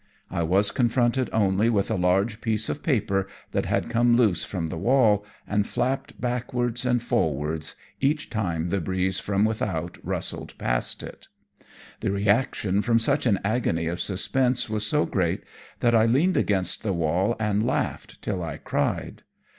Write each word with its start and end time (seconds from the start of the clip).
I 0.31 0.41
was 0.41 0.71
confronted 0.71 1.29
only 1.31 1.69
with 1.69 1.91
a 1.91 1.95
large 1.95 2.41
piece 2.41 2.69
of 2.69 2.81
paper 2.81 3.27
that 3.51 3.67
had 3.67 3.87
come 3.91 4.15
loose 4.17 4.43
from 4.43 4.69
the 4.69 4.77
wall, 4.79 5.23
and 5.45 5.67
flapped 5.67 6.19
backwards 6.19 6.87
and 6.87 7.03
forwards 7.03 7.75
each 7.99 8.31
time 8.31 8.69
the 8.69 8.81
breeze 8.81 9.19
from 9.19 9.45
without 9.45 9.99
rustled 10.03 10.57
past 10.57 11.03
it. 11.03 11.27
The 11.99 12.09
reaction 12.09 12.79
after 12.79 12.97
such 12.97 13.27
an 13.27 13.37
agony 13.43 13.85
of 13.85 14.01
suspense 14.01 14.67
was 14.67 14.87
so 14.87 15.05
great, 15.05 15.43
that 15.81 15.93
I 15.93 16.07
leaned 16.07 16.35
against 16.35 16.81
the 16.81 16.93
wall, 16.93 17.35
and 17.39 17.63
laughed 17.63 18.19
till 18.23 18.41
I 18.41 18.57
cried. 18.57 19.21